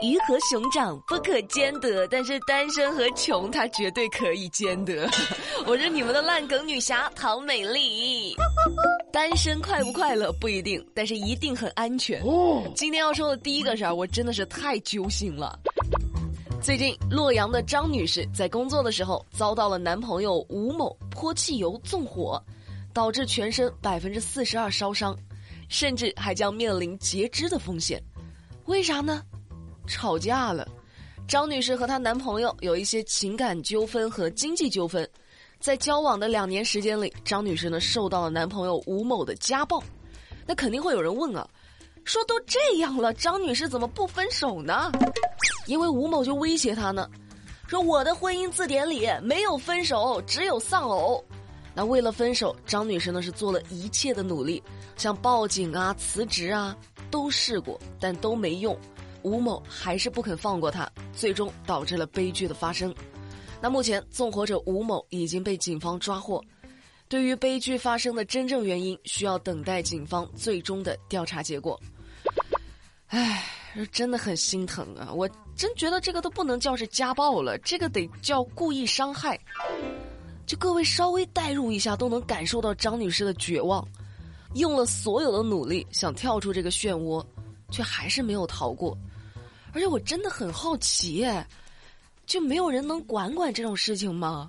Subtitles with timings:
[0.00, 5.08] 鱼和熊掌不可兼得，但是单身和穷他绝对可以兼得。
[5.66, 8.34] 我是你们的烂梗女侠唐美丽。
[9.12, 12.22] 单身快不快乐不一定，但是一定很安全。
[12.74, 15.58] 今天要说的第一个事儿，我真的是太揪心了。
[16.62, 22.42] 最近，洛阳的张女士在工作的时候遭到了男朋友吴某泼汽油纵火，
[22.94, 25.16] 导致全身百分之四十二烧伤，
[25.68, 28.02] 甚至还将面临截肢的风险。
[28.64, 29.22] 为啥呢？
[29.86, 30.66] 吵架了。
[31.28, 35.08] 张女士和她男朋友有一些情感纠纷和经济纠纷，
[35.58, 39.82] 在交往的两年时间里，张女士呢受到了男朋友吴某的家暴。
[40.46, 41.48] 那肯定会有人问啊，
[42.04, 44.92] 说都这样了，张女士怎么不分手呢？
[45.66, 47.10] 因为吴某就威胁她呢，
[47.66, 51.24] 说我的婚姻字典里没有分手，只有丧偶。
[51.74, 54.62] 那为了分手，张女士呢是做了一切的努力，
[54.96, 56.76] 像报警啊、辞职啊，
[57.10, 58.78] 都试过，但都没用。
[59.22, 62.94] 吴某还是不肯放过他，最终导致了悲剧的发生。
[63.60, 66.42] 那目前纵火者吴某已经被警方抓获。
[67.08, 71.80] 对于悲剧发生的真正原因，需要等待警方最终的调查结果。
[73.06, 73.44] 唉，
[73.92, 75.12] 真的很心疼啊！
[75.12, 79.38] 我真觉得这个都不能叫是家暴了，这个得叫故意伤害。
[80.44, 83.86] 就各位稍微代入一下，都能感受到张女士的绝望，
[84.54, 87.24] 用了所有的努力想跳出这个漩涡，
[87.70, 88.98] 却还是没有逃过。
[89.76, 91.22] 而且我真的很好奇，
[92.24, 94.48] 就没有人能管管这种事情吗？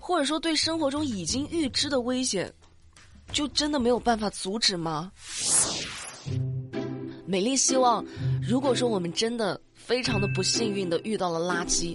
[0.00, 2.50] 或者说，对生活中已经预知的危险，
[3.30, 5.12] 就真的没有办法阻止吗？
[7.26, 8.02] 美丽希望，
[8.40, 11.94] 如果说我们真的非常的不幸运的遇到了垃圾，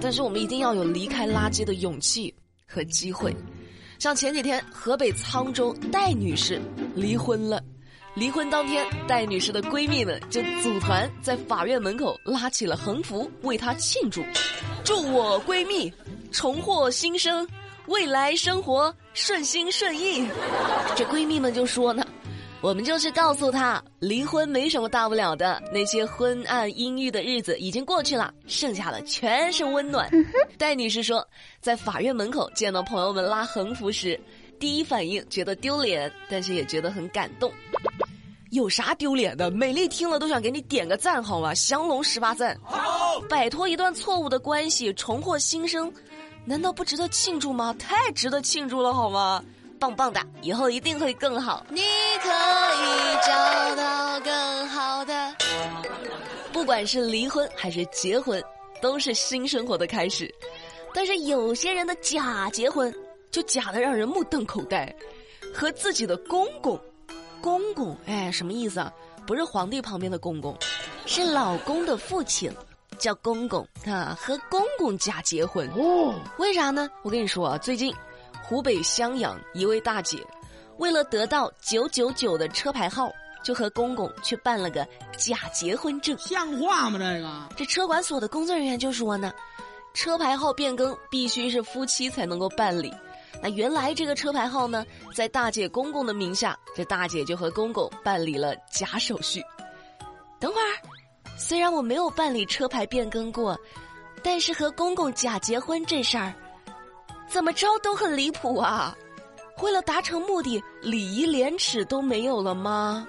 [0.00, 2.32] 但是我们一定要有离开垃圾的勇气
[2.64, 3.34] 和机会。
[3.98, 6.62] 像前几天河北沧州戴女士
[6.94, 7.60] 离婚了，
[8.18, 14.24] 离婚当天戴女士的闺蜜们就组团在法院门口拉起了横幅为她庆祝，
[14.82, 15.92] 祝我闺蜜
[16.32, 17.46] 重获新生，
[17.86, 20.28] 未来生活顺心顺意。
[20.96, 22.04] 这闺蜜们就说呢。
[22.60, 30.10] 我们就是告诉她，离婚没什么大不了的，那些昏暗阴郁的日子已经过去了，剩下的全是温暖。
[30.58, 31.24] 戴女士说，
[31.60, 34.18] 在法院门口见到朋友们拉横幅时，
[34.58, 37.48] 第一反应觉得丢脸，但是也觉得很感动。
[38.50, 39.50] 有啥丢脸的？
[39.50, 41.52] 美丽听了都想给你点个赞，好吗？
[41.54, 42.58] 降龙十八赞。
[42.64, 45.92] 好，摆脱一段错误的关系，重获新生，
[46.44, 47.74] 难道不值得庆祝吗？
[47.78, 49.44] 太值得庆祝了，好吗？
[49.78, 51.64] 棒棒的，以后一定会更好。
[51.68, 51.82] 你
[52.22, 55.34] 可以找到更好的。
[56.52, 58.42] 不管是离婚还是结婚，
[58.80, 60.34] 都是新生活的开始。
[60.94, 62.92] 但是有些人的假结婚，
[63.30, 64.92] 就假的让人目瞪口呆。
[65.54, 66.78] 和自己的公公，
[67.40, 68.92] 公公，哎，什么意思啊？
[69.26, 70.56] 不是皇帝旁边的公公，
[71.06, 72.50] 是老公的父亲，
[72.98, 74.16] 叫公公啊。
[74.20, 76.88] 和公公假结婚，哦，为啥呢？
[77.02, 77.94] 我跟你说啊，最近。
[78.42, 80.26] 湖北襄阳一位大姐，
[80.78, 83.12] 为了得到九九九的车牌号，
[83.44, 84.86] 就和公公去办了个
[85.18, 86.16] 假结婚证。
[86.16, 86.98] 像话吗？
[86.98, 87.48] 这个？
[87.56, 89.30] 这车管所的工作人员就说呢，
[89.92, 92.90] 车牌号变更必须是夫妻才能够办理。
[93.42, 94.84] 那原来这个车牌号呢，
[95.14, 99.42] 在大姐公公的名下，这大姐就和公公办理了假手续。
[100.40, 100.70] 等会儿，
[101.36, 103.58] 虽然我没有办理车牌变更过，
[104.22, 106.32] 但是和公公假结婚这事儿。
[107.28, 108.96] 怎么着都很离谱啊！
[109.60, 113.06] 为了达成目的，礼仪廉耻都没有了吗？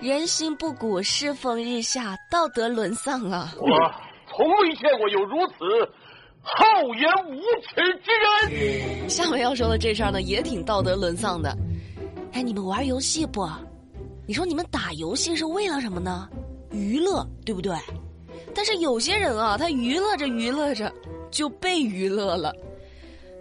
[0.00, 3.52] 人心不古，世风日下，道德沦丧啊！
[3.56, 3.66] 我
[4.30, 5.54] 从未见过有如此
[6.44, 7.74] 厚颜无耻
[8.04, 8.10] 之
[8.50, 9.08] 人。
[9.08, 11.56] 下面要说的这事儿呢，也挺道德沦丧的。
[12.32, 13.48] 哎，你们玩游戏不？
[14.26, 16.28] 你说你们打游戏是为了什么呢？
[16.70, 17.74] 娱乐，对不对？
[18.54, 20.92] 但是有些人啊，他娱乐着娱乐着，
[21.30, 22.54] 就被娱乐了。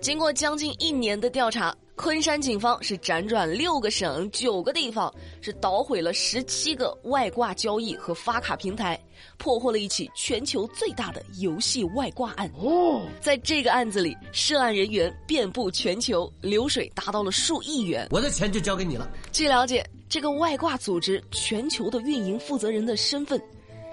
[0.02, 9.00] 经过将近一年的调查，昆山警方是辗转六个省、九个地方，是捣毁了十七个外挂交易和发卡平台，
[9.38, 12.52] 破获了一起全球最大的游戏外挂案。
[12.58, 18.08] 哦，在这个案子里，涉案人员遍布全球，流水达到了数亿元。
[18.10, 19.08] 我的钱就交给你了。
[19.32, 23.40] 据了解，这个外挂组织全球的运营负责人的身份，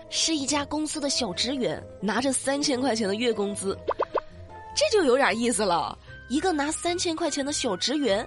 [0.08, 3.78] 是一家公司的小职员，拿着三千块钱的月工资。
[4.74, 5.98] 这就有点意思了，
[6.30, 8.24] 一个拿三千块钱的小职员，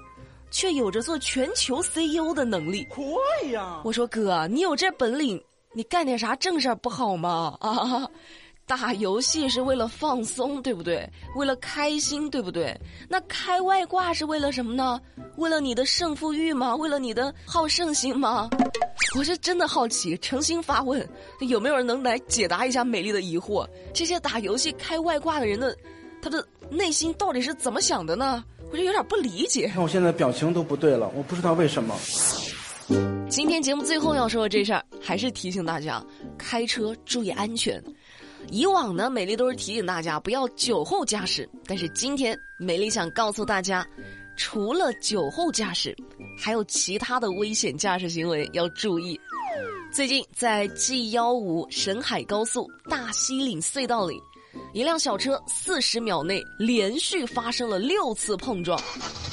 [0.51, 2.85] 却有着做全球 CEO 的能力。
[2.89, 3.05] 快
[3.49, 3.81] 呀！
[3.85, 5.41] 我说哥，你有这本领，
[5.71, 7.57] 你干点啥正事不好吗？
[7.61, 8.05] 啊，
[8.67, 11.09] 打游戏是为了放松，对不对？
[11.37, 12.77] 为了开心，对不对？
[13.07, 14.99] 那开外挂是为了什么呢？
[15.37, 16.75] 为了你的胜负欲吗？
[16.75, 18.49] 为了你的好胜心吗？
[19.17, 21.07] 我是真的好奇，诚心发问，
[21.39, 23.65] 有没有人能来解答一下美丽的疑惑？
[23.93, 25.73] 这些打游戏开外挂的人的，
[26.21, 28.43] 他的内心到底是怎么想的呢？
[28.71, 29.67] 我就有点不理解。
[29.67, 31.95] 看我现在表情都不对了，我不知道为什么。
[33.29, 36.03] 今天节目最后要说的这事儿，还是提醒大家
[36.37, 37.81] 开车注意安全。
[38.49, 43.87] 以往呢，美丽都是提醒大家不要酒后驾驶，但是今天美丽想告诉大家，
[44.35, 45.95] 除了酒后驾驶，
[46.37, 49.19] 还有其他的危险驾驶行为要注意。
[49.91, 54.19] 最近在 G 幺五沈海高速大西岭隧道里，
[54.73, 58.79] 一辆小车四十秒内连续发生了六次碰撞，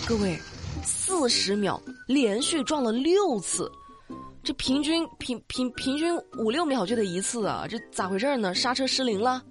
[0.07, 0.39] 各位，
[0.85, 3.71] 四十秒连续撞了六次。
[4.43, 8.55] 这平均平平平均五六秒就得一次啊，这咋回事呢？
[8.55, 9.43] 刹车失灵了。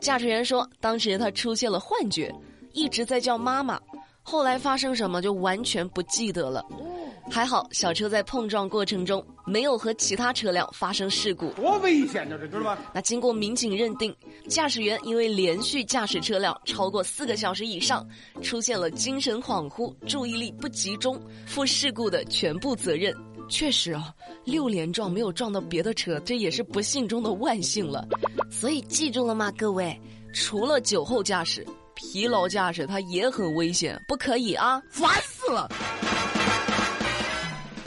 [0.00, 2.34] 驾驶员说，当时他出现了幻觉，
[2.72, 3.80] 一直在叫妈妈，
[4.22, 6.64] 后来发生什么就完全不记得了。
[7.30, 11.50] 还好小车在碰撞过程中没有和其他车辆发生事故。
[11.52, 12.78] 多危险呢，这知道吧？
[12.92, 14.14] 那经过民警认定，
[14.48, 18.06] 驾驶员因为连续驾驶车辆超过四个小时以上，
[18.42, 23.14] 出现了精神恍惚、注意力不集中，负事故的全部责任。
[23.48, 24.14] 确实啊，
[24.44, 28.06] 六连撞没有撞到别的车，这也是不幸中的万幸了。
[28.50, 29.98] 所以记住了吗，各位？
[30.32, 34.82] 除了酒后驾驶，疲劳驾驶它也很危险，不可以啊！
[34.88, 35.68] 烦死了！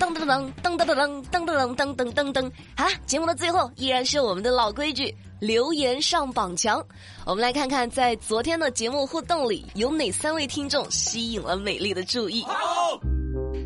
[0.06, 0.94] 噔噔噔噔噔噔
[1.32, 2.52] 噔噔噔噔噔噔！
[2.78, 6.86] 好了，节目的最后依然是我们的老规矩，留言上榜墙。
[7.26, 12.46] 我们来看看，在昨天的节目互动里，有哪三位听众吸引了美丽的注意。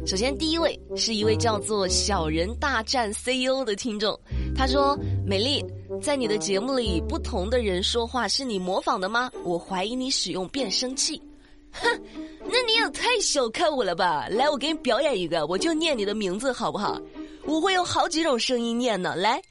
[0.07, 4.17] 首先，第一位是一位叫做“小人大战 CEO” 的听众，
[4.55, 4.97] 他说
[5.27, 5.61] ：“美丽，
[6.01, 9.29] 在你的节目里，不同的人说话是你模仿的吗？
[9.43, 11.21] 我怀疑你使用变声器。”
[11.71, 12.01] 哼，
[12.45, 14.27] 那你也太小看我了吧！
[14.29, 16.99] 来，我给你表演一个，我就念你的名字好不好？
[17.45, 19.15] 我会用好几种声音念呢。
[19.15, 19.41] 来，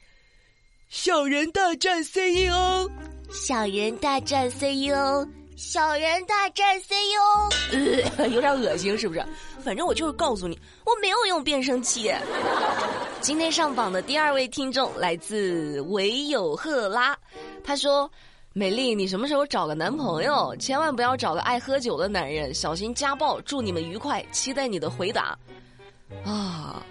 [0.89, 2.89] 小人大战 CEO，
[3.31, 5.27] 小人大战 CEO。
[5.61, 9.21] 小人大战 CEO，呃， 有点恶心是不是？
[9.61, 12.09] 反正我就是告诉你，我没有用变声器。
[13.19, 17.13] 今天上榜的第二位听众来自唯有赫拉，
[17.61, 18.09] 他说
[18.53, 20.55] ：“美丽，你什么时候找个男朋友？
[20.57, 23.39] 千万不要找个爱喝酒的男人，小心家暴。
[23.41, 25.37] 祝你们愉快，期待你的回答。”
[26.25, 26.83] 啊。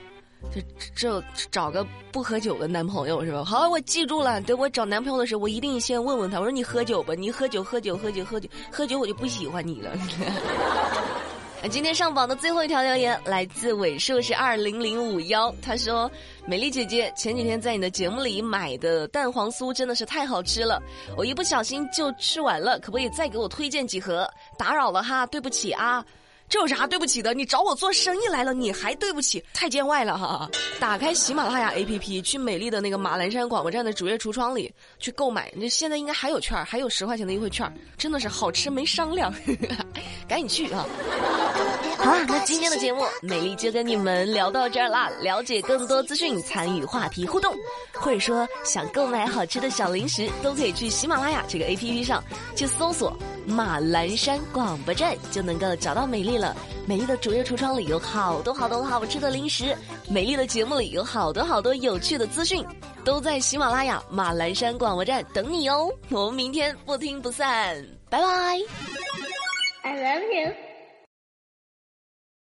[0.55, 0.62] 这
[0.94, 3.44] 这找个不喝酒的男朋友是吧？
[3.44, 4.40] 好，我记住了。
[4.43, 6.38] 等我找男朋友的时候，我一定先问问他。
[6.38, 7.12] 我说你喝酒吧？
[7.14, 9.90] 你喝酒，喝酒，喝酒，喝酒，喝酒，我就不喜欢你了。
[11.66, 16.10] 今天上榜的最后一条留言来自尾数是二零零五幺，他说
[16.46, 20.81] ：“美丽姐姐，前几天在你的节目里买的蛋黄酥真的是太好吃了，
[21.16, 24.26] 我一不小心就吃完了，可不可以再给我推荐几盒？
[24.56, 26.05] 打扰了哈，对不起啊。”
[26.49, 27.34] 这有啥对不起的？
[27.34, 29.44] 你找我做生意来了，你还对不起？
[29.52, 30.50] 太见外了哈！
[30.81, 35.52] 打开喜马拉雅 APP，去美丽的那个马栏山广播站的主页橱窗里去购买。
[35.54, 39.31] 那现在应该还有券，还有十块钱的优惠券，真的是好吃没商量，
[40.28, 40.86] 赶紧去啊！
[41.96, 45.10] 好了，那今天的节目美丽就跟你们聊到这儿啦。
[45.20, 47.52] 了解更多资讯，参与话题互动，
[47.94, 52.22] 或者说想购买好吃的小零食，都可以去喜马拉雅这个 APP 上
[52.54, 53.16] 去搜索。
[53.46, 56.54] 马栏山广播站就能够找到美丽了。
[56.86, 59.76] 美丽的主页橱窗里有好多好多好吃的零食，
[60.08, 62.64] 美丽的节目里有好多好多有趣的资讯，
[63.04, 65.90] 都在喜马拉雅马栏山广播站等你哦。
[66.10, 69.08] 我们明天不听不散，拜拜。
[69.88, 70.67] I love you.